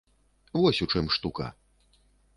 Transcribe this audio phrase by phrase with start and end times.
[0.61, 1.45] Вось у чым штука.